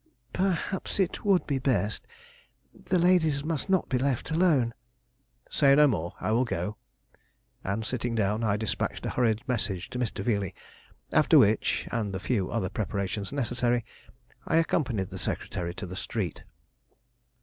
[0.33, 2.07] "Perhaps it would be best.
[2.73, 4.73] The ladies must not be left alone"
[5.51, 6.77] "Say no more; I will go."
[7.63, 10.23] And, sitting down, I despatched a hurried message to Mr.
[10.23, 10.55] Veeley,
[11.13, 13.85] after which, and the few other preparations necessary,
[14.47, 16.45] I accompanied the secretary to the street.